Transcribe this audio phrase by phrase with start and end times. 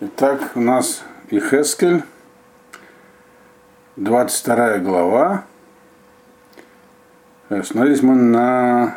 [0.00, 2.02] Итак, у нас Ихескель,
[3.94, 5.44] 22 глава.
[7.48, 8.96] Остановились мы на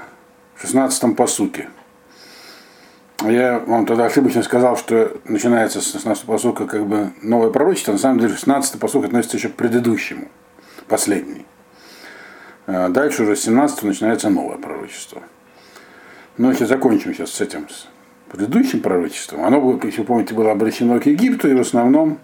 [0.59, 1.69] 16-м посуке.
[3.21, 7.91] Я вам тогда ошибочно сказал, что начинается с 16 посука как бы новое пророчество.
[7.91, 10.29] На самом деле 16 посук относится еще к предыдущему,
[10.87, 11.45] последний.
[12.65, 15.21] А дальше уже с 17 начинается новое пророчество.
[16.37, 17.67] Но если закончим сейчас с этим,
[18.29, 22.19] предыдущим пророчеством, оно, если вы помните, было обращено к Египту, и в основном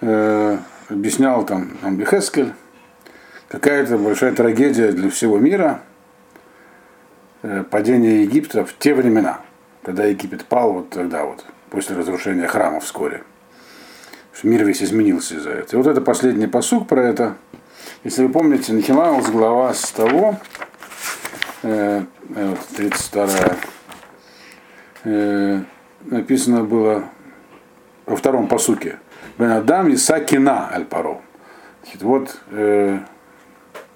[0.00, 0.58] э,
[0.88, 2.52] объяснял там Амбихескель,
[3.48, 5.82] какая-то большая трагедия для всего мира,
[7.42, 9.40] э, падение Египта в те времена,
[9.82, 13.22] когда Египет пал, вот тогда вот, после разрушения храма вскоре.
[14.42, 15.80] Мир весь изменился из-за этого.
[15.80, 17.36] И вот это последний посук про это.
[18.04, 20.38] Если вы помните, начиналась глава с того,
[21.62, 22.02] э,
[22.34, 23.26] э вот 32
[25.06, 25.60] э,
[26.04, 27.04] написано было
[28.04, 28.98] во втором посуке.
[29.38, 31.20] Бенадам Исакина Аль-Паро.
[32.00, 32.98] Вот э,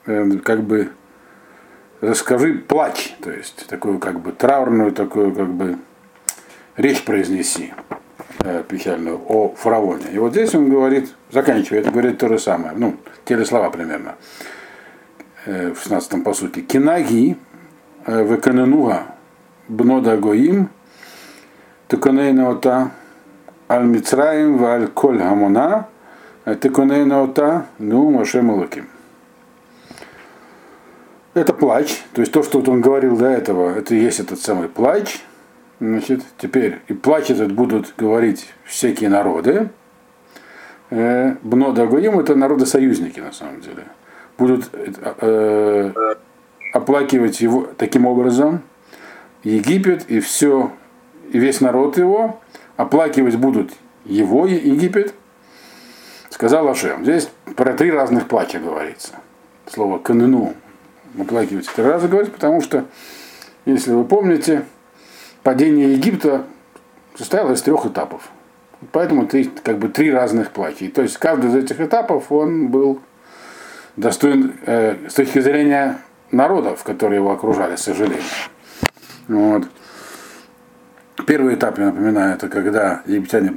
[0.06, 0.90] э, как бы
[2.00, 5.78] расскажи плач, то есть такую как бы траурную, такую как бы
[6.76, 7.74] речь произнеси
[8.44, 10.12] э, печальную о фараоне.
[10.12, 14.14] И вот здесь он говорит, заканчивает, говорит то же самое, ну, те же слова примерно
[15.46, 16.60] э, в 16-м посуке.
[16.62, 17.36] Кинаги
[18.06, 19.06] э, веканенуга
[19.68, 20.70] бнода гоим
[21.90, 22.92] Тыкуней наота
[23.68, 25.88] аль Мицраим ва аль коль гамона,
[26.44, 28.88] тыкуней наота ну Моше Малаким.
[31.34, 34.38] Это плач, то есть то, что вот он говорил до этого, это и есть этот
[34.38, 35.20] самый плач.
[35.80, 39.70] Значит, теперь и плач этот будут говорить всякие народы.
[40.90, 43.86] Э, Бно Дагоим это народы-союзники на самом деле.
[44.38, 46.14] Будут э, э,
[46.72, 48.62] оплакивать его таким образом
[49.42, 50.70] Египет и все
[51.30, 52.40] и весь народ его,
[52.76, 53.72] оплакивать будут
[54.04, 55.14] его Египет,
[56.30, 57.04] сказал Ашем.
[57.04, 59.14] Здесь про три разных плача говорится.
[59.66, 60.54] Слово канену
[61.18, 62.86] оплакивать три раза говорится, потому что,
[63.64, 64.64] если вы помните,
[65.42, 66.44] падение Египта
[67.16, 68.30] состояло из трех этапов.
[68.92, 70.86] Поэтому три, как бы три разных плача.
[70.86, 73.00] И, то есть каждый из этих этапов он был
[73.96, 75.98] достоин э, с точки зрения
[76.30, 78.22] народов, которые его окружали, к сожалению.
[79.28, 79.64] Вот.
[81.26, 83.56] Первый этап, я напоминаю, это когда египтяне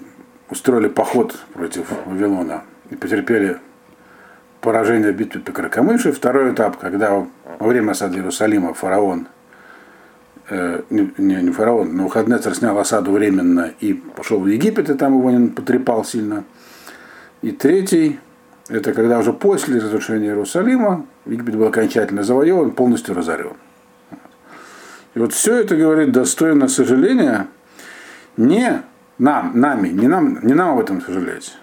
[0.50, 3.57] устроили поход против Вавилона и потерпели
[4.62, 6.12] поражение в битве при Кракомыше.
[6.12, 7.25] Второй этап, когда
[7.59, 9.28] во время осады Иерусалима фараон,
[10.50, 15.18] э, не, не фараон, но Хаднецер снял осаду временно и пошел в Египет, и там
[15.18, 16.44] его не потрепал сильно.
[17.41, 18.19] И третий,
[18.69, 23.53] это когда уже после разрушения Иерусалима Египет был окончательно завоеван, полностью разорен.
[25.16, 27.47] И вот все это, говорит, достойно сожаления
[28.38, 28.81] не
[29.18, 31.56] нам, нами, не нам, не нам об этом сожалеть,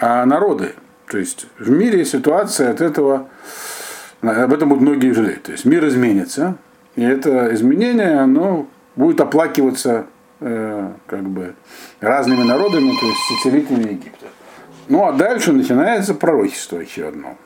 [0.00, 0.74] а народы.
[1.06, 3.28] То есть в мире ситуация от этого,
[4.20, 5.44] об этом будут многие жалеть.
[5.44, 6.56] То есть мир изменится,
[6.96, 8.66] и это изменение, оно
[8.96, 10.06] будет оплакиваться
[10.40, 11.54] э, как бы
[12.00, 14.26] разными народами, то есть сателлитами Египта.
[14.88, 17.36] Ну а дальше начинается пророчество еще одно.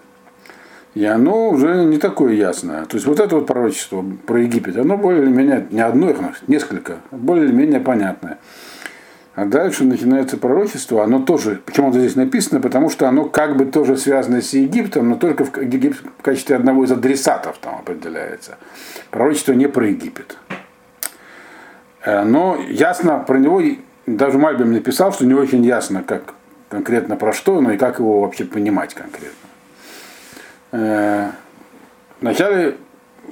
[0.95, 2.85] И оно уже не такое ясное.
[2.85, 7.81] То есть вот это вот пророчество про Египет, оно более-менее, не одно их, несколько, более-менее
[7.81, 8.39] понятное.
[9.35, 13.97] А дальше начинается пророчество, оно тоже, почему-то здесь написано, потому что оно как бы тоже
[13.97, 18.59] связано с Египтом, но только в, Египет, в качестве одного из адресатов там определяется.
[19.11, 20.37] Пророчество не про Египет.
[22.05, 23.63] Э, но ясно про него,
[24.07, 26.35] даже Мальбим написал, что не очень ясно, как
[26.69, 29.49] конкретно про что, но и как его вообще понимать конкретно.
[30.73, 31.31] Э,
[32.21, 32.77] вначале,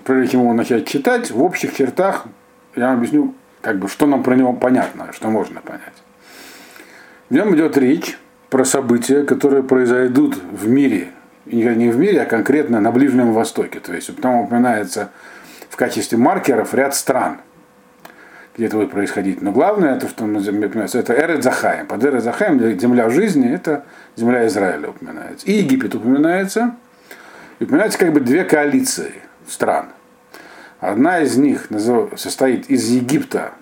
[0.05, 2.27] прежде чем его начать читать, в общих чертах
[2.77, 5.83] я вам объясню, как бы, что нам про него понятно, что можно понять.
[7.31, 8.19] В нем идет речь
[8.51, 11.09] про события, которые произойдут в мире,
[11.47, 13.81] не в мире, а конкретно на Ближнем Востоке.
[13.81, 15.11] То есть там упоминается
[15.69, 17.39] в качестве маркеров ряд стран,
[18.55, 19.41] где это будет происходить.
[19.41, 21.87] Но главное, это, что упоминается, это Эрет Захаем.
[21.87, 23.85] Под Эрет Захаем земля жизни, это
[24.17, 25.47] земля Израиля упоминается.
[25.47, 26.77] И Египет упоминается–
[27.61, 29.15] и упоминаются как бы две коалиции
[29.47, 29.91] стран.
[30.81, 31.69] Одна из них
[32.17, 33.53] состоит из Египта,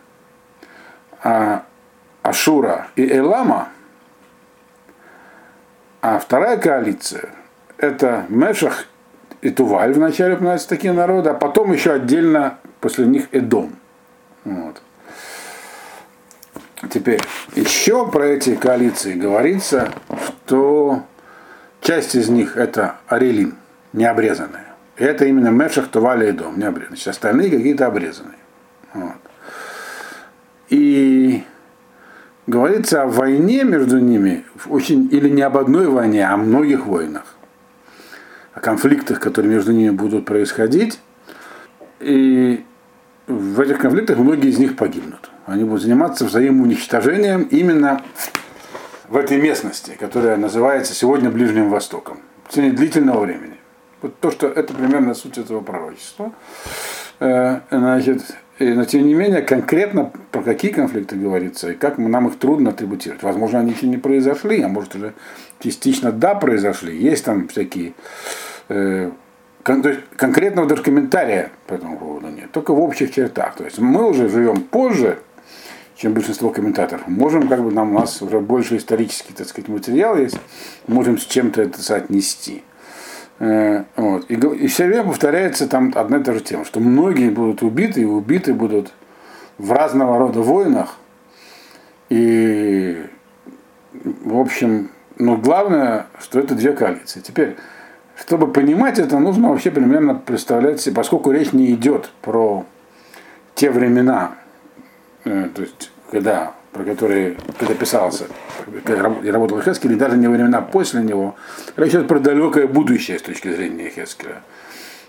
[1.23, 1.65] а,
[2.23, 3.69] Ашура и Элама,
[6.01, 7.31] а вторая коалиция
[7.77, 8.87] это Мешах
[9.41, 13.77] и Туваль вначале упоминаются такие народы, а потом еще отдельно после них Эдом.
[14.45, 14.81] Вот.
[16.91, 17.21] Теперь
[17.57, 19.93] еще про эти коалиции говорится,
[20.47, 21.03] что
[21.81, 23.57] часть из них это Арелин–
[23.93, 24.65] необрезанные.
[24.97, 26.89] И это именно Мешах, Тували и Дом, необрезанные.
[26.89, 28.39] Значит, остальные какие-то обрезанные.
[28.95, 29.17] Вот.
[30.71, 31.45] И
[32.47, 37.37] говорится о войне между ними, очень, или не об одной войне, а о многих войнах,
[38.55, 41.01] о конфликтах, которые между ними будут происходить.
[42.01, 42.65] И
[43.27, 45.31] в этих конфликтах многие из них погибнут.
[45.47, 48.03] Они будут заниматься взаимоуничтожением именно
[49.09, 53.58] в этой местности, которая называется сегодня Ближним Востоком, в течение длительного времени.
[54.01, 56.33] Вот то, что это примерно суть этого пророчества.
[57.21, 58.23] Э, значит,
[58.61, 63.23] но тем не менее, конкретно про какие конфликты говорится, и как нам их трудно атрибутировать.
[63.23, 65.15] Возможно, они еще не произошли, а может уже
[65.61, 66.97] частично да произошли.
[66.97, 67.95] Есть там всякие
[68.69, 69.11] э,
[69.63, 73.57] конкретного даже комментария по этому поводу нет, только в общих чертах.
[73.57, 75.19] То есть мы уже живем позже,
[75.97, 77.07] чем большинство комментаторов.
[77.07, 80.39] Можем, как бы нам у нас уже больше исторический, так сказать, материал есть,
[80.87, 82.63] можем с чем-то это соотнести.
[83.39, 84.31] Э, вот.
[84.31, 88.03] И, и все время повторяется там одна и та же тема, что многие будут убиты,
[88.03, 88.93] и убиты будут
[89.59, 90.97] в разного рода войнах.
[92.09, 93.05] И,
[93.93, 97.21] в общем, но главное, что это две коалиции.
[97.21, 97.57] Теперь,
[98.17, 102.65] чтобы понимать это, нужно вообще примерно представлять себе, поскольку речь не идет про
[103.55, 104.33] те времена,
[105.25, 108.27] э, то есть, когда про которые когда писался,
[108.85, 111.35] когда работал Хескель, и даже не времена после него,
[111.77, 114.43] речь идет про далекое будущее с точки зрения Хескеля.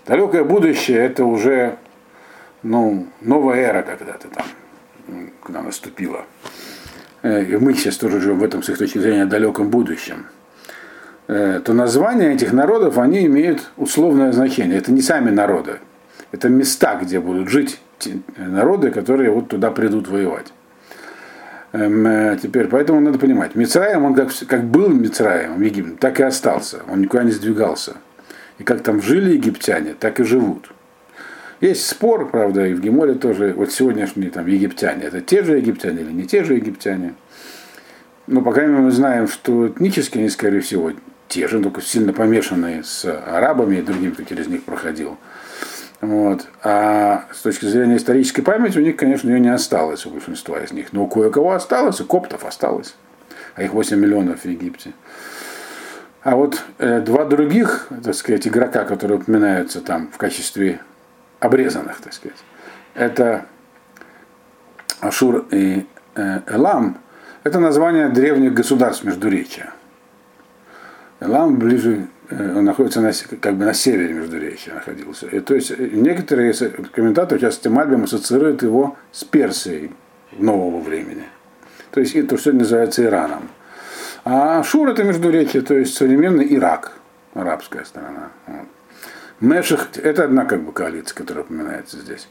[0.04, 1.76] Далекое будущее это уже
[2.64, 4.46] ну, новая эра когда-то там,
[5.44, 6.24] когда наступила.
[7.22, 10.26] Э, и мы сейчас тоже живем в этом, с их точки зрения, далеком будущем
[11.28, 14.76] э, то названия этих народов, они имеют условное значение.
[14.76, 15.78] Это не сами народы,
[16.32, 17.80] это места, где будут жить
[18.36, 20.46] народы, которые вот туда придут воевать.
[21.72, 26.24] Эм, э, теперь, поэтому надо понимать, Мицраем, он как, как был Мицраем Египте, так и
[26.24, 27.96] остался, он никуда не сдвигался.
[28.58, 30.72] И как там жили египтяне, так и живут.
[31.60, 36.00] Есть спор, правда, и в Геморе тоже, вот сегодняшние там египтяне, это те же египтяне
[36.00, 37.14] или не те же египтяне.
[38.26, 40.92] Но, по крайней мере, мы знаем, что этнически они, скорее всего,
[41.28, 45.16] те же, только сильно помешанные с арабами и другими, кто через них проходил.
[46.00, 46.46] Вот.
[46.62, 50.72] А с точки зрения исторической памяти у них, конечно, ее не осталось, у большинства из
[50.72, 50.92] них.
[50.92, 52.94] Но у кое-кого осталось, у коптов осталось.
[53.54, 54.92] А их 8 миллионов в Египте.
[56.22, 60.80] А вот э, два других, так сказать, игрока, которые упоминаются там в качестве
[61.38, 62.36] обрезанных, так сказать,
[62.94, 63.46] это
[65.00, 66.98] Ашур и э, Элам,
[67.42, 69.72] это название древних государств Междуречия.
[71.20, 75.26] Элам ближе он находится на, как бы на севере Междуречия находился.
[75.26, 76.52] И, то есть э, некоторые
[76.92, 79.90] комментаторы сейчас этим альбом ассоциируют его с Персией
[80.38, 81.24] нового времени.
[81.90, 83.48] То есть это все называется Ираном.
[84.24, 86.92] А Шур это Междуречие, то есть современный Ирак,
[87.34, 88.28] арабская сторона.
[88.46, 88.66] Вот.
[89.40, 92.28] Меших это одна как бы коалиция, которая упоминается здесь.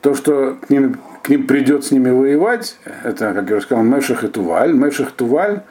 [0.00, 3.84] То, что к ним, к ним придет с ними воевать, это, как я уже сказал,
[3.84, 4.72] Меших и Туваль.
[4.72, 5.62] Меших Туваль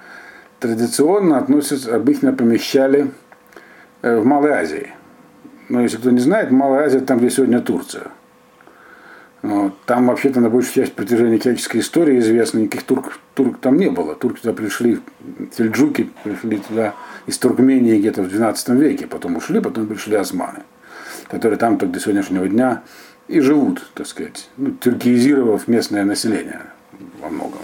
[0.59, 3.11] традиционно относятся, обычно помещали
[4.01, 4.91] э, в Малой Азии.
[5.69, 8.07] Но если кто не знает, Малая Азия там, где сегодня Турция.
[9.43, 13.89] Но там вообще-то на большую часть протяжения человеческой истории известно, никаких турк, турк там не
[13.89, 14.15] было.
[14.15, 14.99] Турки туда пришли,
[15.55, 16.95] сельджуки пришли туда
[17.27, 20.63] из Туркмении где-то в 12 веке, потом ушли, потом пришли османы,
[21.29, 22.81] которые там так до сегодняшнего дня
[23.27, 26.61] и живут, так сказать, ну, тюркизировав местное население
[27.21, 27.61] во многом.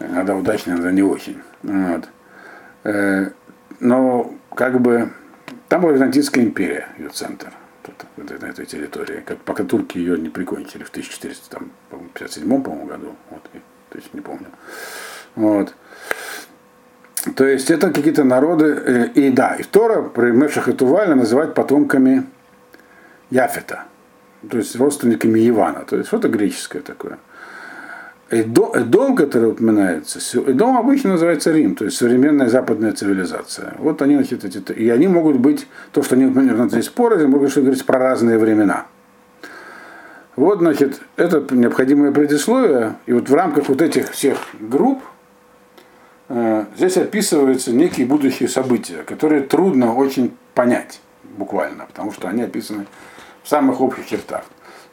[0.00, 1.40] Иногда удачно, иногда не очень.
[1.62, 2.08] Вот.
[2.84, 3.30] Э,
[3.80, 5.10] но как бы
[5.68, 7.52] там была Византийская империя, ее центр
[7.82, 13.42] тут, на этой территории, как, пока турки ее не прикончили в 1457 по-моему, году, вот,
[13.42, 14.46] то есть не помню.
[15.34, 15.74] Вот.
[17.36, 22.26] То есть это какие-то народы, э, и да, и Тора при Мешах и называть потомками
[23.30, 23.84] Яфета,
[24.48, 27.18] то есть родственниками Ивана, то есть что-то греческое такое.
[28.30, 33.74] Эдом, который упоминается, Эдом обычно называется Рим, то есть современная западная цивилизация.
[33.78, 37.50] Вот они, значит, эти, и они могут быть, то, что они упоминают здесь споры, могут
[37.50, 38.86] что говорить про разные времена.
[40.36, 45.02] Вот, значит, это необходимое предисловие, и вот в рамках вот этих всех групп
[46.28, 51.00] э, здесь описываются некие будущие события, которые трудно очень понять
[51.36, 52.86] буквально, потому что они описаны
[53.42, 54.44] в самых общих чертах.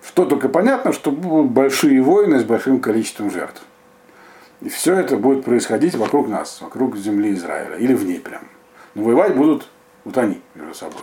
[0.08, 3.62] Что только понятно, что будут большие войны с большим количеством жертв.
[4.62, 8.48] И все это будет происходить вокруг нас, вокруг земли Израиля, или в ней прям.
[8.96, 9.68] Но воевать будут
[10.06, 11.02] вот они между собой.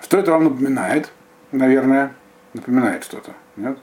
[0.00, 1.10] Что это вам напоминает?
[1.50, 2.14] Наверное,
[2.54, 3.32] напоминает что-то.
[3.56, 3.78] Нет?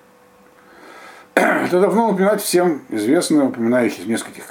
[1.35, 4.45] Это давно напоминать всем известно, упоминающих в нескольких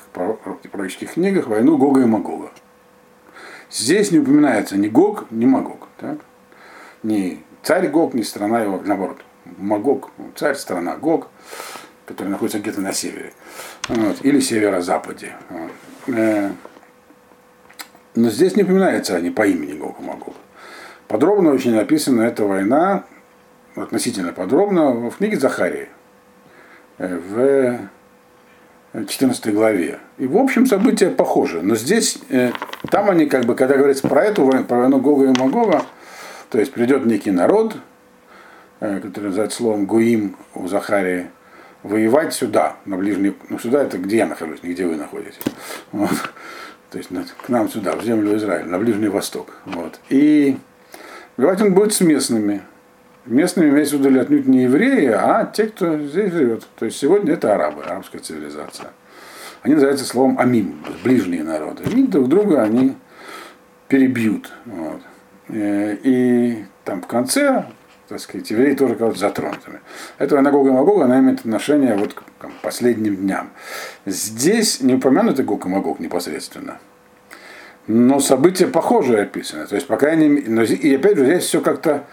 [0.70, 2.50] пророческих книгах, войну Гога и Магога.
[3.70, 5.88] Здесь не упоминается ни Гог, ни Магог.
[5.96, 6.18] Так?
[7.02, 9.22] Ни царь Гог, ни страна его, наоборот.
[9.58, 11.28] Магог, царь, страна Гог.
[12.06, 13.32] который находится где-то на севере,
[13.88, 15.32] вот, или северо-западе.
[15.50, 15.72] Вот.
[16.16, 16.50] Э,
[18.14, 20.34] но здесь не упоминается они по имени Гог и Магог.
[21.08, 23.04] Подробно очень написана эта война,
[23.74, 25.88] относительно подробно, в книге Захарии,
[26.98, 27.88] в
[28.92, 29.98] 14 главе.
[30.16, 31.60] И в общем события похожи.
[31.60, 32.52] Но здесь, э,
[32.90, 35.82] там они как бы, когда говорится про эту войну, про войну Гога и Магога,
[36.50, 37.78] то есть придет некий народ, э,
[39.00, 41.26] который называется словом Гуим у Захарии,
[41.82, 45.38] воевать сюда, на ближний, ну сюда это где я нахожусь, не где вы находитесь.
[45.92, 46.10] Вот.
[46.90, 49.52] То есть к нам сюда, в землю Израиля, на Ближний Восток.
[49.64, 50.00] Вот.
[50.08, 50.56] И
[51.36, 52.62] воевать он будет с местными.
[53.26, 56.66] Местными имеется в виду отнюдь не евреи, а те, кто здесь живет.
[56.78, 58.90] То есть сегодня это арабы, арабская цивилизация.
[59.62, 61.82] Они называются словом амим, ближние народы.
[61.90, 62.94] И друг друга они
[63.88, 64.52] перебьют.
[64.64, 65.00] Вот.
[65.48, 67.66] Э, и там в конце,
[68.08, 69.80] так сказать, евреи тоже кажутся затронутыми.
[70.18, 72.24] Это Гога и Магога, она имеет отношение вот к
[72.62, 73.50] последним дням.
[74.06, 76.78] Здесь не упомянуты Гог и Магог непосредственно.
[77.86, 79.66] Но события похожие описаны.
[79.66, 82.04] То есть, по крайней мере, и опять же, здесь все как-то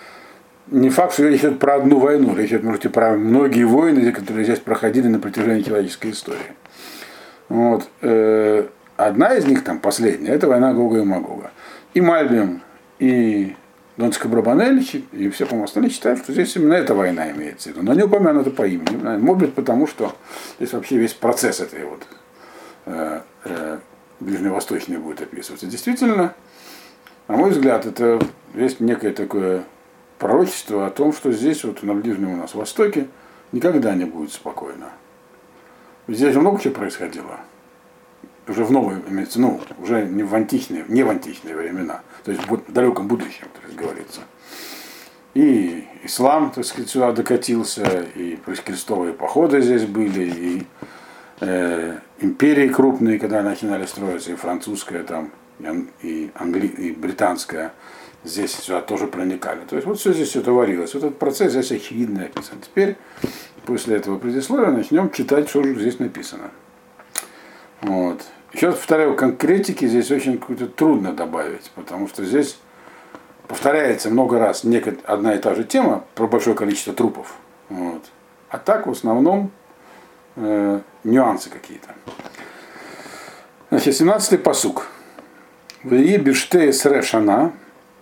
[0.67, 4.45] не факт, что речь идет про одну войну, речь идет, может, про многие войны, которые
[4.45, 6.53] здесь проходили на протяжении человеческой истории.
[7.49, 7.87] Вот.
[8.01, 8.65] Э,
[8.97, 11.51] одна из них, там, последняя, это война Гога и Магога.
[11.93, 12.61] И Мальбим,
[12.99, 13.55] и
[13.95, 17.83] Донская Брабанель, и все, по-моему, остальные считают, что здесь именно эта война имеется в виду.
[17.83, 19.17] Но не упомянуто по имени.
[19.17, 20.15] Может быть, потому что
[20.57, 22.07] здесь вообще весь процесс этой вот
[22.85, 23.79] э, э,
[24.19, 25.67] ближневосточный будет описываться.
[25.67, 26.33] Действительно,
[27.27, 28.19] на мой взгляд, это
[28.55, 29.63] есть некое такое
[30.17, 33.07] пророчество о том, что здесь, вот на Ближнем у нас Востоке,
[33.51, 34.89] никогда не будет спокойно.
[36.07, 37.39] Здесь много чего происходило.
[38.47, 39.01] Уже в новые,
[39.35, 43.65] ну, уже не в античные, не в античные времена, то есть в далеком будущем, то
[43.65, 44.21] есть говорится.
[45.33, 50.67] И ислам, так сказать, сюда докатился, и крестовые походы здесь были, и
[51.39, 55.31] э, империи крупные, когда начинали строиться, и французская там,
[56.01, 57.73] и, англи, и британская
[58.23, 59.61] здесь сюда тоже проникали.
[59.67, 60.93] То есть вот все здесь все творилось.
[60.93, 62.59] Вот этот процесс здесь очевидно описан.
[62.61, 62.95] Теперь,
[63.65, 66.51] после этого предисловия, начнем читать, что же здесь написано.
[67.83, 68.21] Вот.
[68.53, 72.57] Еще раз повторяю, конкретики здесь очень какую-то трудно добавить, потому что здесь
[73.47, 77.35] повторяется много раз некая, одна и та же тема про большое количество трупов.
[77.69, 78.03] Вот.
[78.49, 79.51] А так в основном
[80.35, 81.89] э, нюансы какие-то.
[83.69, 84.87] Значит, 17-й посук.
[85.83, 87.51] В Ебиштей Срешана,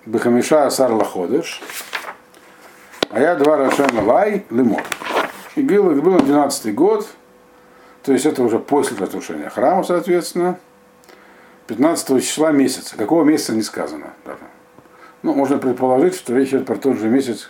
[0.06, 1.62] Бехамиша Асар Лаходыш,
[3.10, 4.84] а я два Рашема Лай Лимор.
[5.56, 7.08] И было, было 12 год,
[8.03, 10.60] то есть это уже после разрушения храма, соответственно,
[11.67, 12.98] 15 числа месяца.
[12.98, 14.41] Какого месяца не сказано даже.
[15.22, 17.50] Ну, можно предположить, что речь идет про тот же месяц,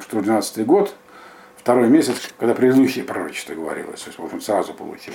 [0.00, 0.94] что 12 год,
[1.56, 5.14] второй месяц, когда предыдущее пророчество говорилось, то есть, в общем, сразу получил.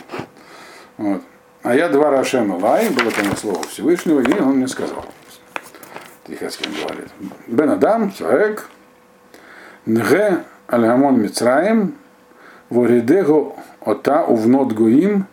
[0.98, 1.22] Вот.
[1.64, 5.06] А я два Рашема Лай, было там слово Всевышнего, и он мне сказал.
[6.26, 7.10] Тихоскин говорит.
[7.48, 8.70] Бен Адам, человек,
[9.86, 11.30] Нге Альгамон
[12.70, 13.56] Воридего
[13.88, 15.28] Ота Увнот Гуим,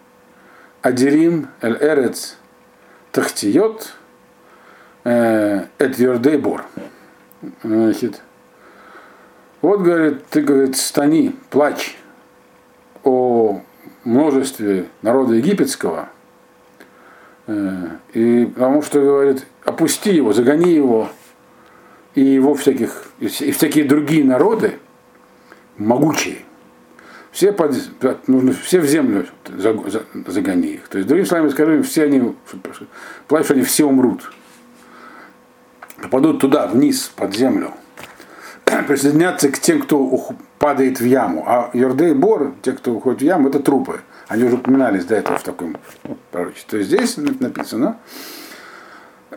[0.81, 2.37] Адирим Эль Эрец
[3.11, 3.97] Тахтиот,
[5.03, 6.65] Эт Йордей Бор.
[7.65, 8.23] Значит,
[9.61, 11.99] вот, говорит, ты, говорит, стани, плачь
[13.03, 13.61] о
[14.05, 16.09] множестве народа египетского,
[17.49, 21.09] э, и потому что, говорит, опусти его, загони его
[22.15, 24.79] и его всяких, и всякие другие народы,
[25.77, 26.45] могучие,
[27.35, 27.75] все, под,
[28.29, 29.27] нужно, все в землю
[30.29, 30.87] загони их.
[30.87, 32.33] То есть, другими словами скажем, все они,
[33.27, 34.33] плачут, они все умрут.
[36.01, 37.73] Попадут туда, вниз, под землю.
[38.87, 40.17] Присоединяться к тем, кто
[40.61, 41.43] падает в яму.
[41.45, 44.01] А Йордей Бор, те, кто уходит в яму, это трупы.
[44.29, 45.77] Они уже упоминались до этого в таком
[46.31, 46.71] пророчестве.
[46.71, 47.99] То есть здесь написано,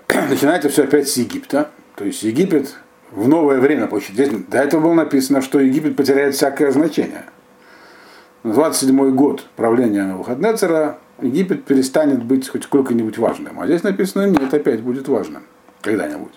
[0.30, 1.72] начинается все опять с Египта.
[1.96, 2.76] То есть Египет
[3.10, 3.90] в новое время.
[4.08, 7.24] Здесь до этого было написано, что Египет потеряет всякое значение.
[8.48, 13.60] На 27 год правления Навуходнецера Египет перестанет быть хоть сколько-нибудь важным.
[13.60, 15.44] А здесь написано, нет, опять будет важным.
[15.82, 16.32] Когда-нибудь.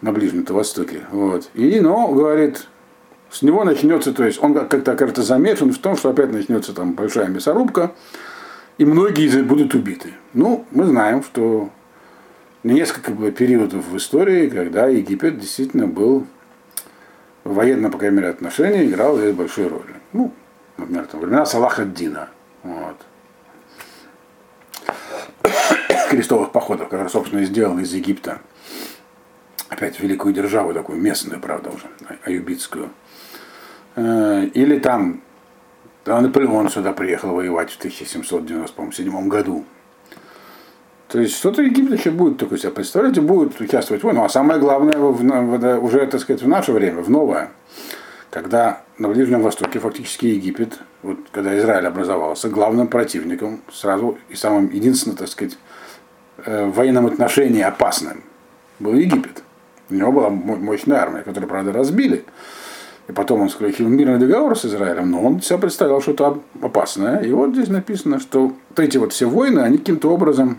[0.00, 1.02] На Ближнем-то Востоке.
[1.12, 1.48] Вот.
[1.54, 2.66] И, но, говорит,
[3.30, 6.94] с него начнется, то есть он как-то окажется замешан в том, что опять начнется там
[6.94, 7.92] большая мясорубка,
[8.76, 10.14] и многие будут убиты.
[10.34, 11.70] Ну, мы знаем, что
[12.64, 16.26] несколько было периодов в истории, когда Египет действительно был
[17.44, 19.94] в военном, по крайней мере, отношении играл здесь большую роль.
[20.12, 20.32] Ну,
[20.76, 22.28] например, там, времена Салаха Дина.
[22.62, 22.96] Вот.
[26.10, 28.40] Крестовых походов, которые, собственно, и сделал из Египта.
[29.68, 31.86] Опять великую державу такую, местную, правда, уже,
[32.24, 32.90] аюбитскую.
[33.96, 35.22] Э, или там
[36.06, 39.64] Тогда Наполеон сюда приехал воевать в 1797 году.
[41.08, 44.20] То есть что-то Египет еще будет только себя представлять и будет участвовать в войне.
[44.20, 47.50] Ну, а самое главное в, в, уже, так сказать, в наше время, в новое,
[48.30, 54.70] когда на Ближнем Востоке фактически Египет, вот когда Израиль образовался, главным противником сразу и самым
[54.70, 55.56] единственным, так сказать,
[56.44, 58.22] э, в военном отношении опасным
[58.78, 59.42] был Египет.
[59.88, 62.24] У него была мощная армия, которую, правда, разбили.
[63.08, 67.20] И потом он заключил мирный договор с Израилем, но он себя представлял что-то опасное.
[67.20, 70.58] И вот здесь написано, что вот эти вот все войны, они каким-то образом,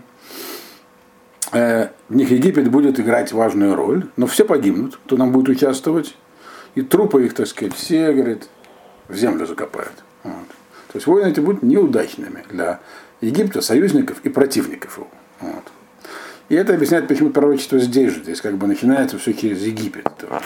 [1.52, 6.16] э, в них Египет будет играть важную роль, но все погибнут, кто нам будет участвовать.
[6.74, 8.48] И трупы их, так сказать, все, говорит,
[9.08, 10.04] в землю закопают.
[10.22, 10.48] Вот.
[10.88, 12.80] То есть войны эти будут неудачными для
[13.20, 15.08] Египта, союзников и противников его.
[15.40, 15.64] Вот.
[16.48, 18.22] И это объясняет, почему пророчество здесь же.
[18.22, 20.08] Здесь как бы начинается все через Египет.
[20.28, 20.42] Вот.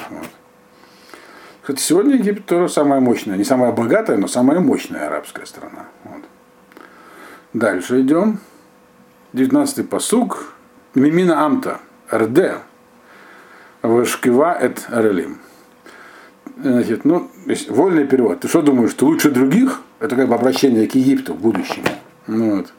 [1.60, 5.86] Кстати, сегодня Египет тоже самая мощная, не самая богатая, но самая мощная арабская страна.
[6.04, 6.22] Вот.
[7.52, 8.40] Дальше идем.
[9.32, 10.54] 19-й посуг.
[10.94, 11.80] Мимина Амта.
[12.12, 12.58] РД.
[13.82, 15.38] Вашкива эт Арелим.
[16.56, 17.30] Значит, ну,
[17.68, 18.40] вольный перевод.
[18.40, 19.82] Ты что думаешь, ты лучше других?
[20.00, 21.82] Это как бы обращение к Египту в будущем.
[22.26, 22.72] Ну, вот.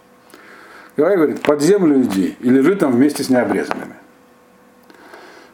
[0.95, 3.95] Говорит, говорит, под землю иди и лежи там вместе с необрезанными.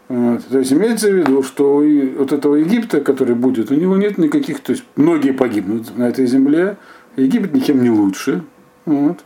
[0.09, 0.45] Вот.
[0.47, 4.17] То есть имеется в виду, что у вот этого Египта, который будет, у него нет
[4.17, 6.77] никаких, то есть многие погибнут на этой земле,
[7.15, 8.43] Египет ничем не лучше.
[8.85, 9.19] Вот.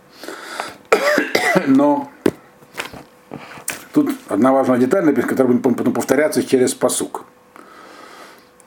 [1.68, 2.12] Но
[3.94, 7.26] тут одна важная деталь, которая будет потом повторяться через посук.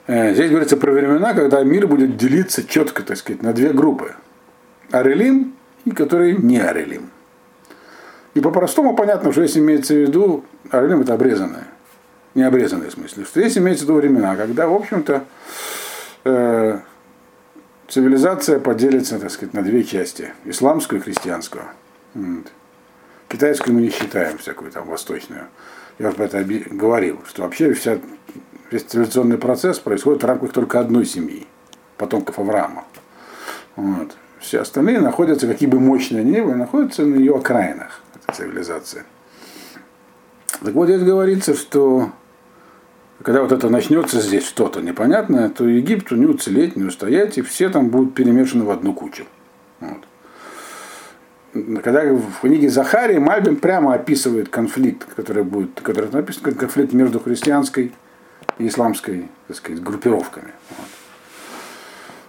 [0.07, 4.15] Э, здесь говорится про времена, когда мир будет делиться четко, так сказать, на две группы.
[4.91, 5.53] Арелим
[5.85, 7.09] и которые не Арелим.
[8.33, 11.67] И по-простому понятно, что если имеется в виду, Арелим это обрезанное
[12.37, 15.25] не обрезанные в смысле, что здесь имеется в виду времена, когда, в общем-то,
[16.23, 16.79] э,
[17.87, 21.63] цивилизация поделится, так сказать, на две части, исламскую и христианскую.
[22.13, 22.45] Вот.
[23.27, 25.47] Китайскую мы не считаем, всякую там восточную.
[25.97, 27.97] Я уже про это говорил, что вообще вся,
[28.71, 31.47] весь цивилизационный процесс происходит в рамках только одной семьи,
[31.97, 32.85] потомков Авраама.
[33.75, 34.15] Вот.
[34.39, 39.05] Все остальные находятся, какие бы мощные они ни были, находятся на ее окраинах, эта цивилизация.
[40.61, 42.11] Так вот здесь говорится, что
[43.23, 47.69] когда вот это начнется здесь что-то непонятное, то Египту не уцелеть, не устоять, и все
[47.69, 49.25] там будут перемешаны в одну кучу.
[49.79, 50.03] Вот.
[51.83, 57.19] Когда в книге Захарии Мальбин прямо описывает конфликт, который будет, который написан как конфликт между
[57.19, 57.91] христианской
[58.59, 60.53] исламской так сказать, группировками.
[60.69, 60.87] Вот.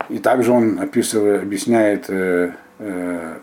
[0.08, 3.38] И также он описывает, объясняет э, э,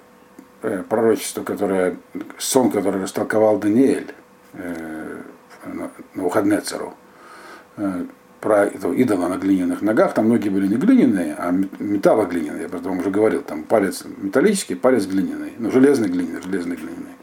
[0.61, 1.97] э, пророчество, которое,
[2.37, 4.13] сон, который растолковал Даниэль
[4.53, 5.21] э,
[5.65, 6.95] на, на Ухаднецеру
[7.77, 8.05] Э,
[8.41, 12.99] про этого идола на глиняных ногах, там многие были не глиняные, а металлоглиняные, я потом
[12.99, 17.15] уже говорил, там палец металлический, палец глиняный, ну железный глиняный, железный глиняный.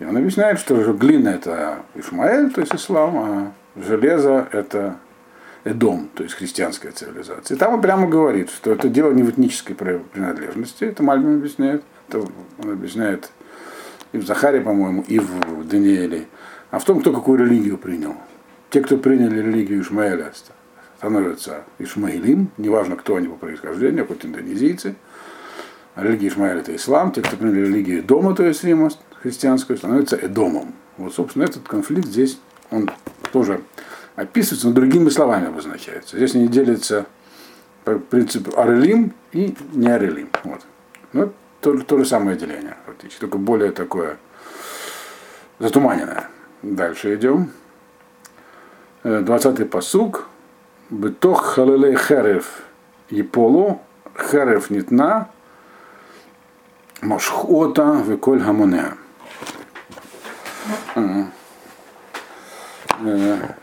[0.00, 4.96] И он объясняет, что глина это Ишмаэль, то есть ислам, а железо это
[5.64, 7.56] Эдом, то есть христианская цивилизация.
[7.56, 11.84] И там он прямо говорит, что это дело не в этнической принадлежности, это Мальбин объясняет,
[12.08, 12.20] это
[12.58, 13.30] он объясняет
[14.12, 16.26] и в Захаре, по-моему, и в Данииле,
[16.70, 18.16] а в том, кто какую религию принял
[18.72, 20.32] те, кто приняли религию Ишмаэля,
[20.96, 24.94] становятся Ишмаилим, неважно, кто они по происхождению, хоть индонезийцы.
[25.94, 28.88] Религия Ишмаэля это ислам, те, кто приняли религию Дома, то есть Рима
[29.20, 30.72] христианскую, становятся Эдомом.
[30.96, 32.90] Вот, собственно, этот конфликт здесь, он
[33.32, 33.62] тоже
[34.16, 36.16] описывается, но другими словами обозначается.
[36.16, 37.06] Здесь они делятся
[37.84, 40.30] по принципу Арелим и не Арелим.
[40.44, 40.60] Вот.
[41.12, 44.18] Ну, то, то же самое деление, фактически, только более такое
[45.58, 46.28] затуманенное.
[46.62, 47.50] Дальше идем.
[49.04, 50.28] 20-й посуг.
[50.90, 52.62] Бетох халилей херев
[53.08, 53.80] Еполу,
[54.14, 55.30] херев нитна,
[57.00, 58.96] мошхота веколь гамонеа.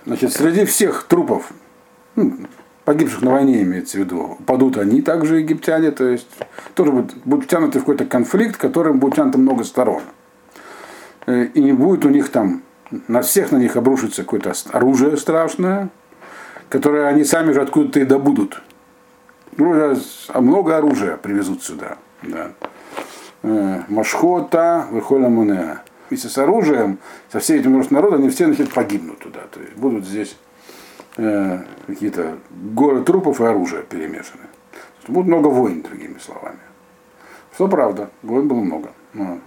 [0.05, 1.51] Значит, среди всех трупов,
[2.15, 2.37] ну,
[2.85, 6.27] погибших на войне имеется в виду, падут они также, египтяне, то есть
[6.73, 10.01] тоже будут, будут втянуты в какой-то конфликт, которым будет втянуто много сторон.
[11.27, 12.63] И не будет у них там
[13.07, 15.89] на всех на них обрушится какое-то оружие страшное,
[16.69, 18.61] которое они сами же откуда-то и добудут.
[19.57, 19.73] Ну,
[20.29, 21.97] а много оружия привезут сюда.
[22.23, 22.51] Да.
[23.43, 25.81] Э, Машхота, Выхоля Мунеа.
[26.09, 26.99] Вместе с оружием,
[27.31, 29.41] со всей этим множеством народа, они все значит, погибнут туда.
[29.51, 30.35] То есть будут здесь
[31.17, 34.43] э, какие-то горы трупов и оружия перемешаны.
[35.07, 36.59] Будет много войн, другими словами.
[37.55, 38.91] Что правда, войн было много.
[39.13, 39.39] Но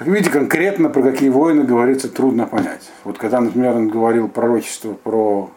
[0.00, 2.90] как видите, конкретно про какие войны говорится трудно понять.
[3.04, 5.50] Вот когда, например, он говорил пророчество про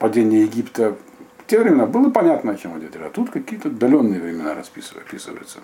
[0.00, 0.96] падение Египта
[1.38, 5.60] В те времена было понятно, о чем идет а тут какие-то отдаленные времена описываются.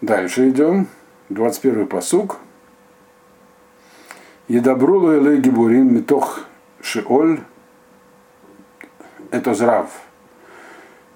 [0.00, 0.88] Дальше идем.
[1.30, 2.38] 21 посук.
[4.48, 6.40] Едабрулу элей гибурин митох
[6.82, 7.40] шиоль
[9.30, 9.90] это зрав.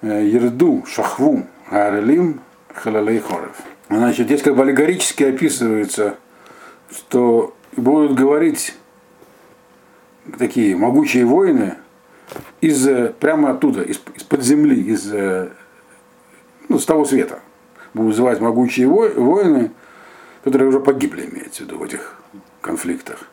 [0.01, 2.39] Ерду шахву арелим
[2.73, 3.57] халалей хорев.
[3.89, 6.15] Значит, здесь как бы аллегорически описывается,
[6.89, 8.75] что будут говорить
[10.39, 11.75] такие могучие воины
[12.61, 12.87] из
[13.19, 15.11] прямо оттуда, из, из-под земли, из,
[16.69, 17.39] ну, с того света.
[17.93, 19.71] Будут звать могучие воины,
[20.45, 22.15] которые уже погибли, имеется в виду, в этих
[22.61, 23.27] конфликтах,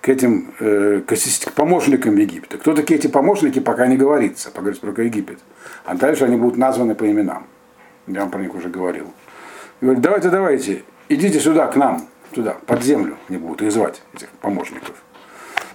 [0.00, 2.58] к этим э, к помощникам Египта.
[2.58, 5.38] Кто такие эти помощники, пока не говорится, поговорится про Египет.
[5.84, 7.46] А дальше они будут названы по именам.
[8.08, 9.06] Я вам про них уже говорил.
[9.80, 14.02] И говорит, давайте, давайте, идите сюда, к нам, туда, под землю, не будут их звать,
[14.14, 14.96] этих помощников.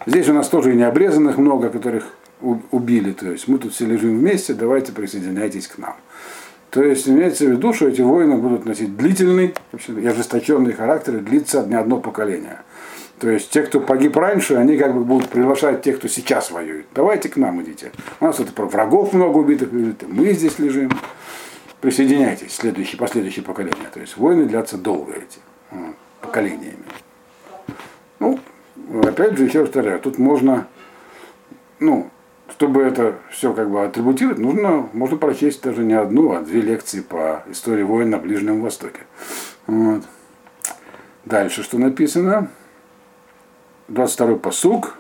[0.06, 3.14] Здесь у нас тоже и необрезанных много, которых убили.
[3.14, 5.96] То есть мы тут все лежим вместе, давайте присоединяйтесь к нам.
[6.74, 9.54] То есть имеется в виду, что эти войны будут носить длительный
[9.88, 12.62] и ожесточенный характер и длиться не одно поколение.
[13.20, 16.88] То есть те, кто погиб раньше, они как бы будут приглашать тех, кто сейчас воюет.
[16.96, 17.92] Давайте к нам идите.
[18.20, 20.92] У нас это про врагов много убитых лежит, мы здесь лежим.
[21.80, 23.90] Присоединяйтесь, следующие, последующие поколения.
[23.94, 25.38] То есть войны длятся долго эти,
[26.22, 26.86] поколениями.
[28.18, 28.40] Ну,
[29.04, 30.68] опять же, еще раз повторяю, тут можно,
[31.80, 32.10] ну,
[32.50, 37.02] чтобы это все как бы атрибутировать, нужно, можно прочесть даже не одну, а две лекции
[37.02, 39.02] по истории войн на Ближнем Востоке.
[39.68, 40.04] Вот.
[41.26, 42.50] Дальше что написано?
[43.88, 44.98] 22 посук.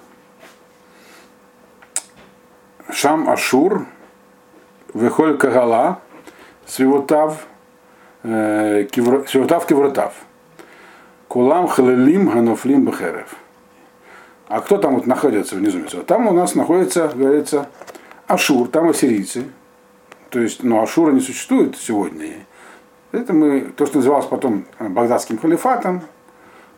[2.89, 3.85] Шам Ашур,
[4.93, 5.99] Вехоль Кагала,
[6.65, 7.47] Свивотав,
[8.23, 8.87] э,
[9.27, 10.13] Свивотав Кевротав.
[11.27, 13.35] Кулам Халилим Ганофлим Бехерев.
[14.47, 15.79] А кто там вот находится внизу?
[16.05, 17.69] Там у нас находится, говорится,
[18.27, 19.45] Ашур, там ассирийцы.
[20.29, 22.45] То есть, ну, Ашура не существует сегодня.
[23.11, 26.01] Это мы, то, что называлось потом Багдадским халифатом,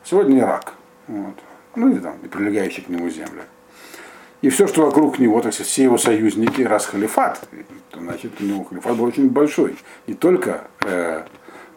[0.03, 0.73] сегодня Ирак.
[1.07, 1.35] Вот.
[1.75, 3.41] Ну и там, и прилегающие к нему земли.
[4.41, 7.47] И все, что вокруг него, то есть все его союзники, раз халифат,
[7.89, 9.77] то, значит, у него халифат был очень большой.
[10.07, 11.23] Не только э,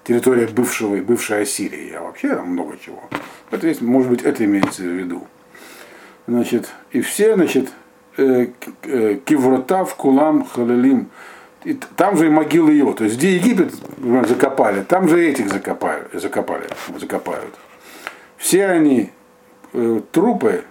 [0.05, 3.03] территория бывшего, бывшей Ассирии, а вообще там много чего.
[3.51, 5.27] Это есть, может быть, это имеется в виду.
[6.29, 7.71] Значит, и все, значит,
[8.19, 8.49] э,
[8.83, 11.09] э, Кивротав, Кулам, Халилим,
[11.65, 12.93] и там же и могилы его.
[12.93, 13.73] То есть где Египет
[14.29, 16.67] закопали, там же этих закопали, закопали,
[17.01, 17.55] закопают.
[18.37, 19.11] Все они
[19.73, 20.65] э, трупы,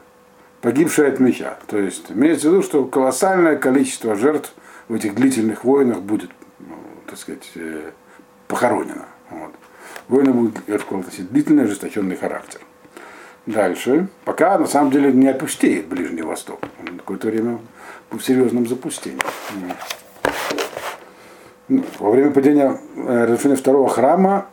[0.62, 1.58] погибшие от меча.
[1.66, 4.54] То есть имеется в виду, что колоссальное количество жертв
[4.88, 6.76] в этих длительных войнах будет, ну,
[7.08, 7.90] так сказать, э,
[8.48, 9.08] похоронено.
[9.32, 9.56] Вот.
[10.08, 12.62] Войны будут, я сказал, длительный, ожесточенный характер.
[13.48, 14.10] Дальше.
[14.26, 16.60] Пока на самом деле не опустеет Ближний Восток.
[16.80, 17.60] Он какое-то время
[18.12, 19.22] в серьезном запустении.
[21.70, 24.48] Ну, во время падения э, разрушения второго храма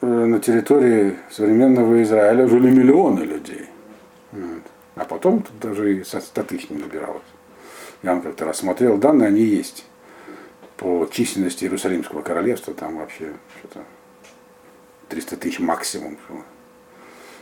[0.00, 3.66] э, на территории современного Израиля жили миллионы людей.
[4.96, 7.22] А потом тут даже и 100 тысяч не набиралось.
[8.02, 9.84] Я вам как-то рассмотрел данные, они есть.
[10.76, 13.84] По численности Иерусалимского королевства там вообще что-то
[15.08, 16.16] 300 тысяч максимум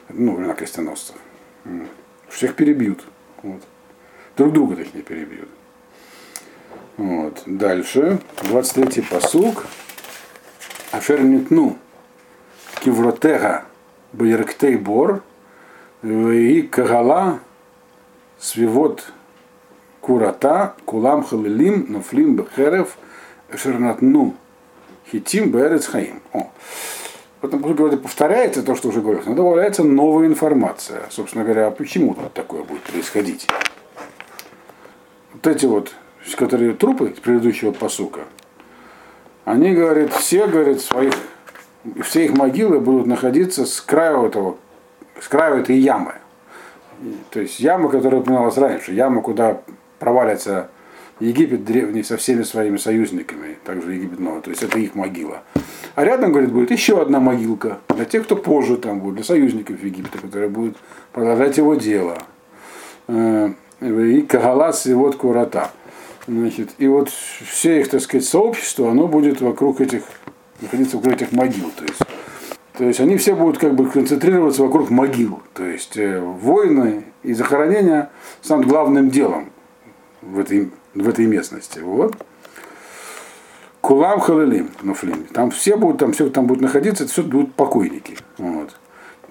[0.08, 1.16] ну, времена крестоносцев.
[2.28, 3.04] Всех перебьют.
[3.42, 3.62] Вот.
[4.36, 5.48] Друг друга, точнее, перебьют.
[6.96, 7.42] Вот.
[7.46, 8.20] Дальше.
[8.42, 9.66] 23-й посуг.
[10.90, 11.76] Ашер нитну
[12.80, 13.64] кивротега
[14.12, 15.22] байрктей бор
[16.02, 17.40] и кагала
[18.38, 19.12] свивот
[20.00, 22.96] курата кулам халилим нафлим бехерев
[23.54, 24.34] шернатну
[25.10, 25.90] хитим берец.
[26.32, 26.50] О.
[27.40, 31.02] В этом говоря, повторяется то, что уже говорилось, но добавляется новая информация.
[31.10, 33.46] Собственно говоря, почему тут такое будет происходить.
[35.32, 35.94] Вот эти вот,
[36.36, 38.22] которые трупы с предыдущего посука,
[39.44, 41.14] они, говорят, все, говорят, своих,
[42.02, 44.56] все их могилы будут находиться с краю этого,
[45.20, 46.14] с краю этой ямы.
[47.30, 49.60] То есть яма, которая упоминалась раньше, яма, куда
[50.00, 50.70] провалится
[51.20, 55.42] Египет древний со всеми своими союзниками, также Египет новый, то есть это их могила.
[55.94, 59.82] А рядом, говорит, будет еще одна могилка для тех, кто позже там будет, для союзников
[59.82, 60.76] Египта, которые будут
[61.12, 62.18] продолжать его дело.
[63.08, 63.50] Э,
[63.80, 65.70] и Кагалас и вот Курата.
[66.28, 70.02] Значит, и вот все их, так сказать, сообщество, оно будет вокруг этих,
[70.60, 71.70] находиться вокруг этих могил.
[71.76, 72.02] То есть,
[72.74, 75.40] то есть они все будут как бы концентрироваться вокруг могил.
[75.54, 78.10] То есть э, войны и захоронения
[78.42, 79.50] станут главным делом
[80.22, 81.80] в этой, в этой местности.
[81.80, 82.16] Вот.
[83.80, 85.24] Кулам халилим, нуфлим.
[85.32, 88.16] Там все будут, там все там будут находиться, это все будут покойники.
[88.36, 88.76] Вот.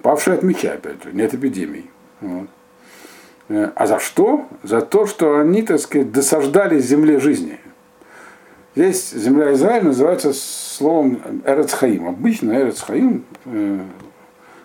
[0.01, 1.89] Павшие от меча, опять же, нет эпидемий.
[2.21, 2.47] Вот.
[3.49, 4.47] Э, а за что?
[4.63, 7.59] За то, что они, так сказать, досаждали земле жизни.
[8.75, 12.07] Здесь земля Израиля называется словом Эрецхаим.
[12.07, 13.79] Обычно Эрецхаим э,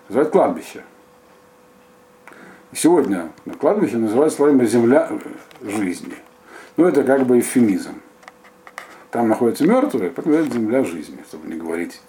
[0.08, 0.84] называют кладбище.
[2.74, 5.10] Сегодня на кладбище называют словами земля
[5.62, 6.14] жизни.
[6.76, 8.00] Ну, это как бы эвфемизм.
[9.10, 12.00] Там находятся мертвые, поэтому это земля жизни, чтобы не говорить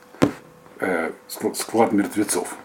[0.79, 2.55] э, склад мертвецов.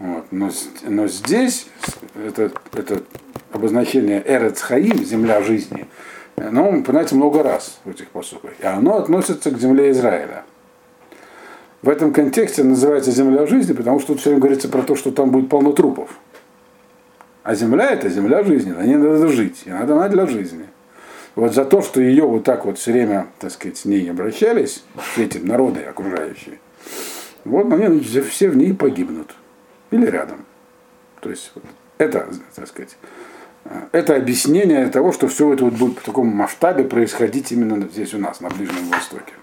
[0.00, 0.26] Вот.
[0.30, 0.50] Но,
[0.82, 1.68] но здесь
[2.16, 3.02] это, это
[3.52, 5.86] обозначение Эрец Хаим, земля жизни,
[6.36, 8.52] оно упоминается много раз в этих посуках.
[8.60, 10.44] И оно относится к земле Израиля.
[11.82, 15.12] В этом контексте называется земля жизни, потому что тут все время говорится про то, что
[15.12, 16.10] там будет полно трупов.
[17.44, 20.66] А земля это земля жизни, на ней надо жить, и надо она для жизни.
[21.38, 24.82] Вот за то, что ее вот так вот все время, так сказать, с ней обращались,
[25.16, 26.58] эти народы окружающие,
[27.44, 29.36] вот они все в ней погибнут.
[29.92, 30.44] Или рядом.
[31.20, 31.52] То есть
[31.96, 32.98] это, так сказать,
[33.92, 38.18] это объяснение того, что все это вот будет в таком масштабе происходить именно здесь у
[38.18, 39.34] нас, на Ближнем Востоке.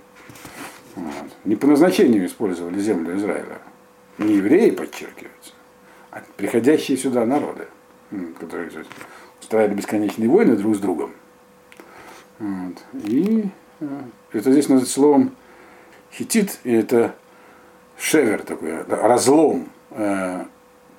[0.98, 1.32] Вот.
[1.46, 3.60] Не по назначению использовали землю Израиля.
[4.18, 5.54] Не евреи подчеркиваются,
[6.12, 7.68] а приходящие сюда народы,
[8.38, 8.70] которые
[9.40, 11.14] устраивали бесконечные войны друг с другом.
[12.40, 12.84] Вот.
[13.06, 13.46] И
[13.80, 14.02] э,
[14.34, 15.36] это здесь называется словом
[16.12, 17.16] хитит, и это
[17.98, 20.46] шевер такой, разлом, э,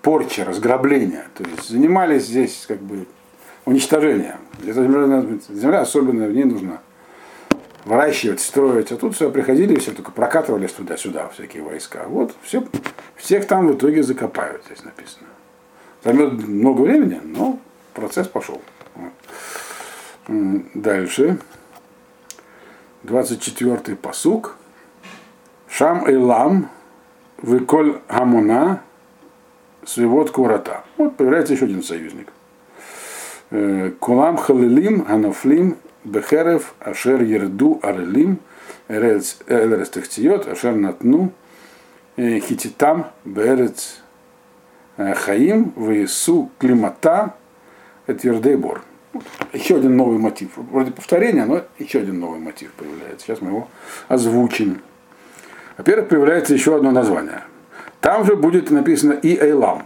[0.02, 1.24] порча, разграбление.
[1.34, 3.06] То есть занимались здесь как бы
[3.64, 4.38] уничтожением.
[4.62, 6.80] Эта земля, земля особенно в ней нужна
[7.86, 8.92] выращивать, строить.
[8.92, 12.04] А тут все приходили, все только прокатывались туда-сюда, всякие войска.
[12.08, 12.66] Вот все,
[13.14, 15.26] всех там в итоге закопают, здесь написано.
[16.04, 17.58] Займет много времени, но
[17.94, 18.60] процесс пошел.
[20.28, 21.38] Дальше.
[23.04, 24.56] 24-й посук.
[25.68, 26.68] Шам Эйлам,
[27.38, 28.82] Выколь Гамуна,
[29.84, 30.84] Свивод Курата.
[30.96, 32.32] Вот появляется еще один союзник.
[33.50, 38.38] Э, Кулам Халилим, Ганафлим, Бехерев, Ашер Ерду, Арелим,
[38.88, 39.38] Эрец
[39.90, 41.32] Тахтиот, Ашер Натну,
[42.16, 44.00] э, Хититам, Берец
[44.96, 47.34] э, Хаим, Ваису Климата,
[48.06, 48.82] это Ердейбор.
[49.52, 50.50] Еще один новый мотив.
[50.56, 53.26] Вроде повторения, но еще один новый мотив появляется.
[53.26, 53.68] Сейчас мы его
[54.08, 54.80] озвучим.
[55.76, 57.42] Во-первых, появляется еще одно название.
[58.00, 59.82] Там же будет написано и Эйлам.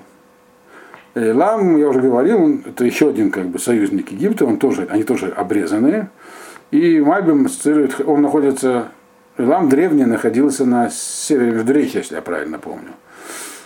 [1.14, 5.02] Эйлам, я уже говорил, он, это еще один как бы союзник Египта, он тоже, они
[5.02, 6.10] тоже обрезанные.
[6.70, 8.88] И Мальбим цитирует, он находится,
[9.36, 12.90] Эйлам древний находился на севере Междуречья, если я правильно помню.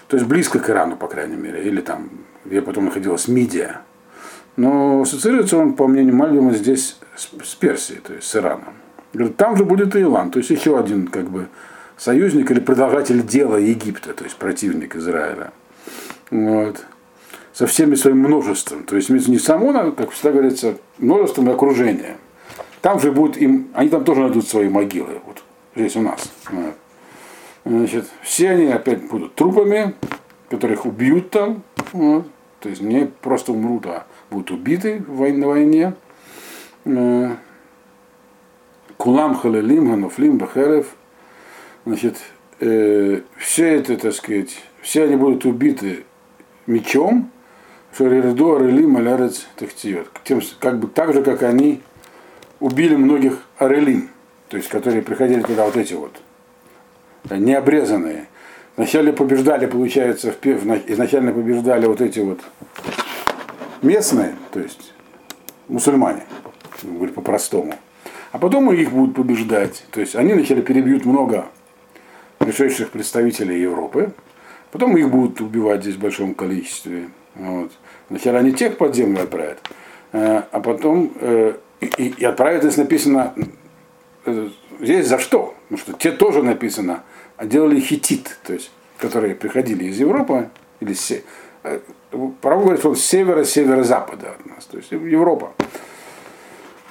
[0.09, 2.11] То есть близко к Ирану, по крайней мере, или там,
[2.45, 3.81] где потом находилась Мидия.
[4.57, 8.75] Но ассоциируется он, по мнению Мальбима, здесь с, Персией, то есть с Ираном.
[9.13, 11.49] Говорит, там же будет и то есть еще один как бы
[11.97, 15.53] союзник или продолжатель дела Египта, то есть противник Израиля.
[16.31, 16.85] Вот.
[17.53, 18.85] Со всеми своим множеством.
[18.85, 22.17] То есть не само, как всегда говорится, множеством и окружения.
[22.81, 25.21] Там же будут им, они там тоже найдут свои могилы.
[25.27, 25.43] Вот
[25.75, 26.33] здесь у нас.
[26.51, 26.75] Вот.
[27.65, 29.95] Значит, все они опять будут трупами,
[30.51, 31.63] которых убьют там.
[31.93, 32.27] Вот.
[32.65, 35.95] То есть не просто умрут, а будут убиты на войне.
[36.85, 37.37] Э,
[38.97, 40.97] Кулам халилим, ганофлим, бахерев–
[41.87, 42.17] Значит,
[42.61, 46.05] э, все это, так сказать, все они будут убиты
[46.67, 47.31] мечом,
[47.97, 50.09] Шарирду, Арели, Малярец, Тахтиот.
[50.25, 51.83] Тем, как бы так же, как они
[52.61, 54.09] убили многих Арелим,
[54.49, 56.21] то есть которые приходили туда вот эти вот,
[57.31, 58.29] необрезанные.
[58.77, 60.47] Вначале побеждали, получается, в,
[60.89, 62.41] изначально побеждали вот эти вот
[63.83, 64.93] местные, то есть
[65.69, 66.25] мусульмане,
[66.83, 67.75] говорю по-простому.
[68.33, 69.85] А потом их будут побеждать.
[69.93, 71.47] То есть они вначале перебьют много
[72.39, 74.13] пришедших представителей Европы.
[74.73, 77.11] Потом их будут убивать здесь в большом количестве.
[77.37, 77.71] Вот.
[78.09, 79.61] Сначала они тех под землю отправят,
[80.13, 83.35] э, а потом э, и, и отправят, здесь написано,
[84.25, 84.49] э,
[84.81, 85.55] здесь за что?
[85.69, 87.03] Потому что те тоже написано,
[87.37, 91.23] а делали хитит, то есть, которые приходили из Европы, или с,
[92.41, 95.53] Право говорит, что с севера, северо-запада от нас, то есть Европа.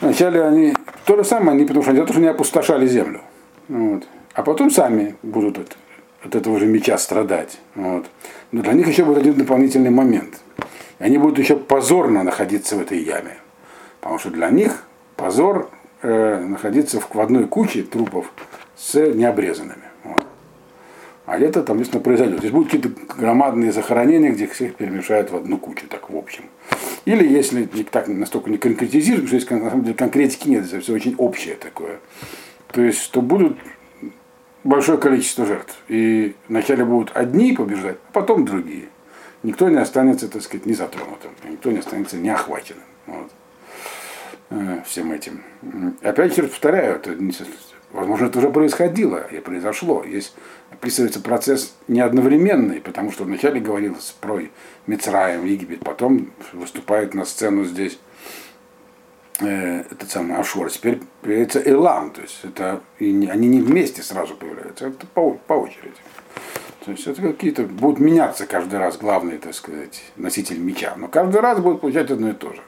[0.01, 0.73] Вначале они,
[1.05, 3.21] то же самое, они, потому что они, тоже не опустошали землю.
[3.69, 4.03] Вот
[4.33, 5.77] а потом сами будут от,
[6.23, 7.59] от этого же меча страдать.
[7.75, 8.05] Вот.
[8.51, 10.41] Но для них еще будет один дополнительный момент.
[10.99, 13.37] Они будут еще позорно находиться в этой яме.
[14.01, 15.69] Потому что для них позор
[16.01, 18.31] э, находиться в одной куче трупов
[18.75, 19.83] с необрезанными.
[21.25, 22.39] А это там, естественно, произойдет.
[22.39, 26.43] Здесь будут какие-то громадные захоронения, где всех перемешают в одну кучу, так в общем.
[27.05, 30.93] Или если так настолько не конкретизируют, что здесь на самом деле конкретики нет, это все
[30.93, 31.99] очень общее такое.
[32.71, 33.57] То есть, что будут
[34.63, 35.75] большое количество жертв.
[35.87, 38.85] И вначале будут одни побеждать, а потом другие.
[39.43, 42.83] Никто не останется, так сказать, не затронутым, никто не останется не охваченным.
[43.07, 43.31] Вот.
[44.49, 45.43] э, всем этим.
[46.01, 47.11] Опять же повторяю, это,
[47.93, 50.03] возможно, это уже происходило и произошло.
[50.03, 50.35] Есть
[50.71, 54.41] описывается процесс не одновременный, потому что вначале говорилось про
[54.87, 57.99] Мицраем, Египет, потом выступает на сцену здесь
[59.39, 64.01] э, этот самый Ашур, теперь появляется Элам, то есть это и не, они не вместе
[64.01, 65.95] сразу появляются, это по, по очереди.
[66.83, 71.39] То есть это какие-то будут меняться каждый раз главный, так сказать, носитель меча, но каждый
[71.39, 72.61] раз будет получать одно и то же.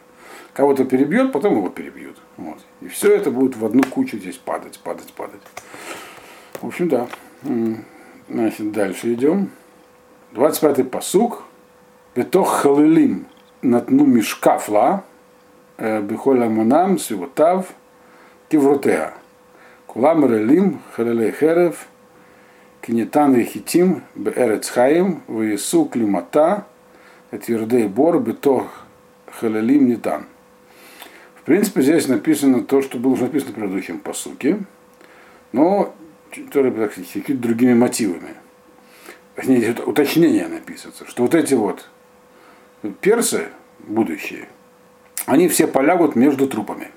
[0.55, 2.17] Кого-то перебьет, потом его перебьют.
[2.37, 2.59] Вот.
[2.79, 5.41] И все это будет в одну кучу здесь падать, падать, падать.
[6.61, 7.07] В общем, да.
[8.29, 9.49] Значит, дальше идем.
[10.31, 11.43] 25-й посук.
[12.15, 13.27] Бетох халилим
[13.61, 15.03] натну мишкафла
[15.77, 17.73] э, бихоля манам сивотав
[18.47, 19.13] кивротеа.
[19.87, 21.87] Кулам релим халилей херев
[22.79, 26.65] кинетан вихитим беэрец хаим виесу климата
[27.31, 27.43] эт
[27.89, 28.67] бор бетох
[29.29, 30.27] халилим нетан.
[31.45, 34.57] В принципе, здесь написано то, что было уже написано в предыдущем посуке,
[35.51, 35.93] но
[36.31, 38.33] какими-то другими мотивами.
[39.35, 41.87] Точнее, уточнение написано, что вот эти вот
[42.99, 44.49] персы будущие,
[45.27, 46.89] они все полягут между трупами.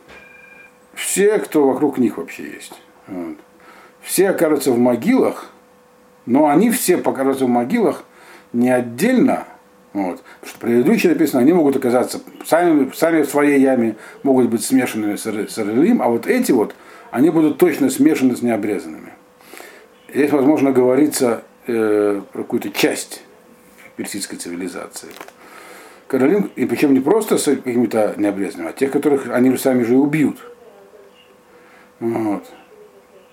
[0.94, 2.72] Все, кто вокруг них вообще есть.
[3.06, 3.36] Вот.
[4.00, 5.50] Все окажутся в могилах,
[6.24, 8.02] но они все покажутся в могилах
[8.54, 9.46] не отдельно,
[9.92, 10.22] вот.
[10.40, 15.16] Потому что предыдущие написано, они могут оказаться сами, сами в своей яме, могут быть смешанными
[15.16, 16.74] с Иерусалим, а вот эти вот,
[17.10, 19.12] они будут точно смешаны с необрезанными.
[20.12, 23.22] Здесь, возможно, говорится э, про какую-то часть
[23.96, 25.08] персидской цивилизации.
[26.06, 30.38] Каролин, и причем не просто с какими-то необрезанными, а тех, которых они сами же убьют.
[32.00, 32.44] Вот.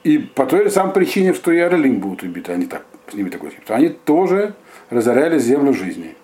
[0.03, 3.29] И по той же самой причине, что и Аралим будут убиты, они так, с ними
[3.29, 4.53] такой они тоже
[4.89, 6.15] разоряли землю жизни.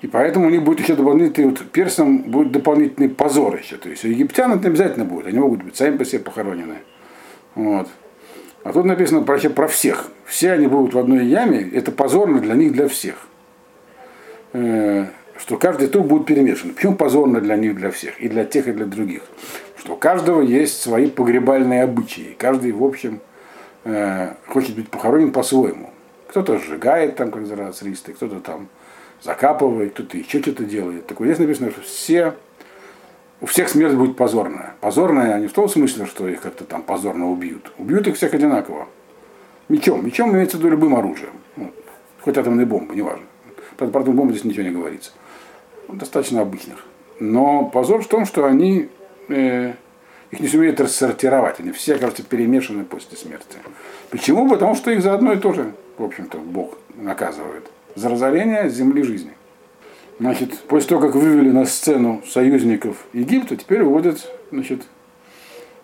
[0.00, 3.76] И поэтому у них будет еще дополнительный, вот персам будет дополнительный позор еще.
[3.76, 6.76] То есть у египтян это обязательно будет, они могут быть сами по себе похоронены.
[7.54, 7.88] Вот.
[8.62, 10.10] А тут написано вообще про всех.
[10.24, 13.26] Все они будут в одной яме, это позорно для них, для всех.
[14.52, 15.06] Э,
[15.38, 16.74] что каждый труп будет перемешан.
[16.74, 18.20] Почему позорно для них, для всех?
[18.20, 19.22] И для тех, и для других.
[19.78, 22.36] Что у каждого есть свои погребальные обычаи.
[22.38, 23.20] Каждый, в общем,
[23.84, 25.90] э, хочет быть похоронен по-своему.
[26.28, 28.68] Кто-то сжигает там, как зороастристы, кто-то там
[29.22, 31.06] закапывает, кто-то еще что-то делает.
[31.06, 32.34] Так вот здесь написано, что все
[33.40, 34.74] у всех смерть будет позорная.
[34.80, 37.72] Позорная не в том смысле, что их как-то там позорно убьют.
[37.78, 38.88] Убьют их всех одинаково.
[39.68, 40.04] Мечом.
[40.04, 41.32] Мечом имеется в виду любым оружием.
[41.56, 41.72] Ну,
[42.20, 43.24] хоть атомные бомбы, неважно.
[43.76, 45.12] Про атомные бомбы здесь ничего не говорится.
[45.88, 46.84] Достаточно обычных.
[47.20, 48.88] Но позор в том, что они
[49.28, 49.74] э,
[50.30, 51.60] их не сумеют рассортировать.
[51.60, 53.58] Они все, кажется, перемешаны после смерти.
[54.10, 54.48] Почему?
[54.48, 57.70] Потому что их заодно и тоже, в общем-то, Бог наказывает.
[57.98, 59.32] За разорение земли жизни.
[60.20, 64.82] Значит, после того, как вывели на сцену союзников Египта, теперь выводят значит,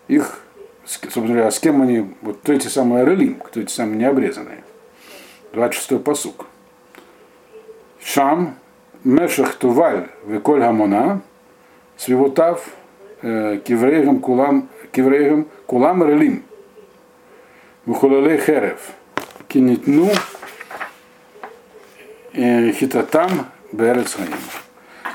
[0.07, 0.39] их,
[0.85, 4.63] собственно говоря, с кем они, вот кто эти самые Арелим, кто эти самые необрезанные.
[5.51, 6.45] 26-й посук.
[8.01, 8.55] Шам,
[9.03, 11.21] Мешах Туваль, Веколь Гамона,
[11.97, 12.65] Свивотав,
[13.23, 16.45] э, Киврейгам Кулам, Киврейгам Кулам Релим,
[17.85, 18.91] Вухулалей Херев,
[19.49, 20.44] Кинитну, э,
[22.35, 24.17] Хитатам, Берец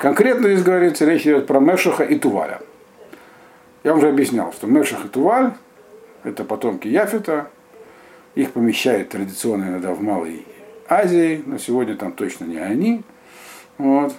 [0.01, 2.61] Конкретно здесь говорится, речь идет про Мешаха и Туваля.
[3.85, 5.53] Я уже объяснял, что Мешах и Туваль–
[6.25, 7.51] это потомки Яфета.
[8.35, 10.47] Их помещают традиционно иногда в Малой
[10.89, 13.03] Азии, но сегодня там точно не они.
[13.77, 14.15] Вот.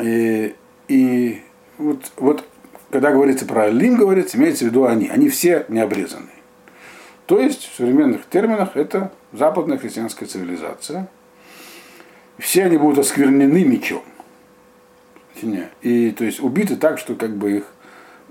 [0.00, 0.54] И,
[0.88, 1.42] и
[1.76, 2.44] вот, вот
[2.90, 5.08] когда говорится про Лим, говорится, имеется в виду они.
[5.08, 6.30] Они все не обрезаны.
[7.26, 11.08] То есть в современных терминах это западная христианская цивилизация–
[12.38, 14.02] все они будут осквернены мечом.
[15.82, 17.64] И то есть убиты так, что как бы их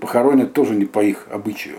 [0.00, 1.76] похоронят тоже не по их обычаю.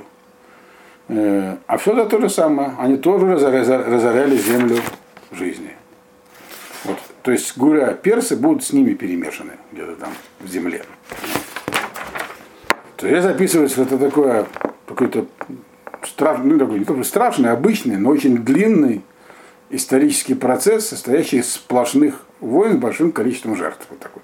[1.07, 2.73] Э, а все это то же самое.
[2.79, 4.77] Они тоже разоряли землю
[5.31, 5.71] жизни.
[6.83, 6.97] Вот.
[7.23, 10.09] То есть, говоря, персы будут с ними перемешаны где-то там
[10.39, 10.83] в земле.
[12.97, 14.45] То есть записывается это такое
[14.87, 15.25] какой-то
[16.03, 19.01] страшный, ну, такой, не такой страшный, обычный, но очень длинный
[19.69, 23.85] исторический процесс, состоящий из сплошных войн с большим количеством жертв.
[23.89, 24.21] Вот такой,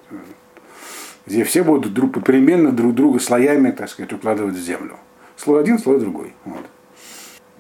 [1.26, 4.98] где все будут друг, попеременно друг друга слоями, так сказать, укладывать в землю.
[5.38, 6.34] Слой один, слой другой.
[6.46, 6.66] Вот.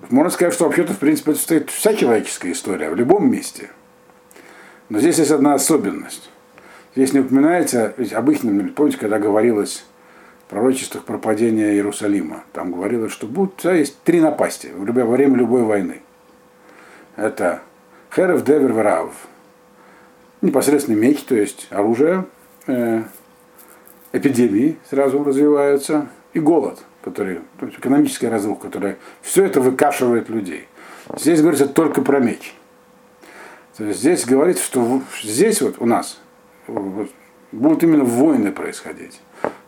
[0.09, 3.69] Можно сказать, что вообще-то, в принципе, это стоит вся человеческая история, в любом месте.
[4.89, 6.29] Но здесь есть одна особенность.
[6.95, 9.85] Здесь не упоминается, ведь обычно, помните, когда говорилось
[10.45, 15.61] в пророчествах про падение Иерусалима, там говорилось, что будут, есть три напасти во время любой
[15.61, 16.01] войны.
[17.15, 17.61] Это
[18.13, 19.13] Херев Девер Варав.
[20.41, 22.25] Непосредственный меч, то есть оружие,
[22.67, 23.03] э,
[24.11, 30.67] эпидемии сразу развиваются, и голод, который, то есть экономическая разруха, которая все это выкашивает людей.
[31.17, 32.55] Здесь говорится только про меч.
[33.77, 36.19] То есть здесь говорится, что здесь вот у нас
[37.51, 39.19] будут именно войны происходить.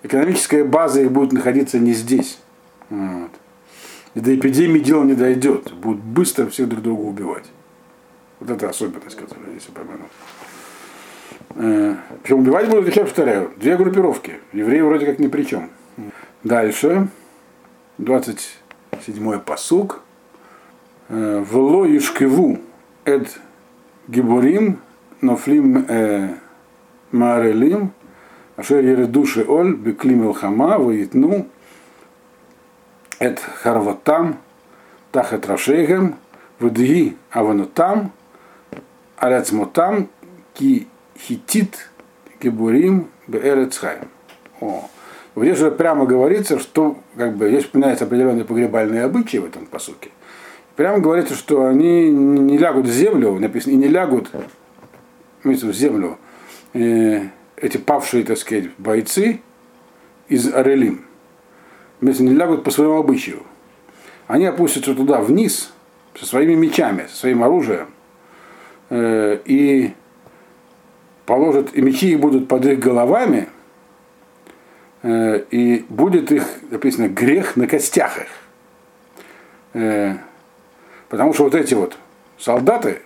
[0.04, 2.40] Экономическая база их будет находиться не здесь.
[2.90, 3.32] Вот.
[4.14, 5.74] И до эпидемии дело не дойдет.
[5.74, 7.46] Будут быстро всех друг друга убивать.
[8.40, 10.12] Вот это особенность, которую здесь упомянут.
[11.56, 14.40] Э, Причем убивать будут, я повторяю, две группировки.
[14.54, 15.70] Евреи вроде как ни при чем.
[16.44, 17.08] Дальше.
[18.00, 20.02] 27-й посук.
[21.10, 22.60] Э, Вло Ишкеву
[23.06, 23.40] Эд
[24.08, 24.80] Гибурим
[25.22, 26.30] Нофлим э,
[27.12, 27.92] Марелим
[28.56, 31.48] Ашер Ередуши Оль Беклим Элхама Ваитну
[33.20, 34.38] Эт Харватам
[35.12, 36.16] Тахет Рашейгем
[36.60, 38.12] Вдги Аванутам
[39.18, 40.08] Аляцмотам
[40.54, 40.88] Ки
[41.28, 41.90] Хитит
[42.42, 44.10] Гибурим Беэрецхайм.
[44.60, 44.90] О.
[45.36, 50.10] Здесь же прямо говорится, что как бы здесь упоминаются определенные погребальные обычаи в этом посуке.
[50.76, 54.30] Прямо говорится, что они не лягут в землю, написано, и не лягут
[55.44, 56.18] в землю
[56.74, 59.40] э, эти павшие, так сказать, бойцы
[60.28, 61.06] из Арелим.
[62.02, 63.44] Вместе не лягут по своему обычаю.
[64.28, 65.72] Они опустятся туда вниз
[66.16, 67.88] со своими мечами, со своим оружием.
[68.90, 69.94] Э, и
[71.26, 73.50] положат, и мечи их будут под их головами,
[75.02, 78.28] э, и будет их, написано, грех на костях их.
[79.74, 80.16] Э,
[81.10, 81.98] потому что вот эти вот
[82.38, 83.02] солдаты,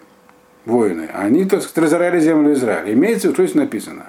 [0.66, 2.94] воины, они, так сказать, разоряли землю Израиля.
[2.94, 4.08] Имеется, что здесь написано.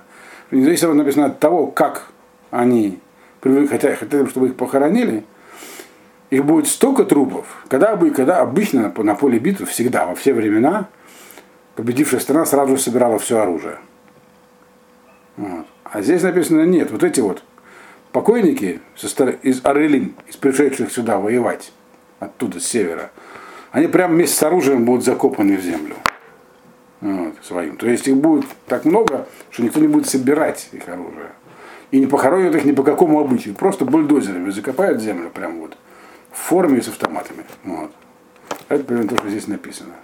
[0.51, 2.09] Здесь написано от того, как
[2.51, 2.99] они,
[3.43, 5.25] хотя хотели, чтобы их похоронили,
[6.31, 10.89] их будет столько трупов, когда, бы, когда обычно на поле битвы, всегда, во все времена,
[11.77, 13.79] победившая страна сразу собирала все оружие.
[15.39, 15.67] Вот.
[15.85, 17.45] А здесь написано нет, вот эти вот
[18.11, 18.81] покойники
[19.43, 21.73] из Арелин, из пришедших сюда воевать,
[22.19, 23.13] оттуда, с севера,
[23.71, 25.95] они прямо вместе с оружием будут закопаны в землю.
[27.01, 27.77] Вот, своим.
[27.77, 31.31] То есть их будет так много, что никто не будет собирать их оружие.
[31.93, 33.55] И не похоронят их ни по какому обычаю.
[33.55, 35.77] Просто бульдозерами закопают землю прямо вот
[36.33, 37.45] в форме и с автоматами.
[37.63, 37.93] Вот.
[38.69, 39.95] Это примерно то, что здесь написано.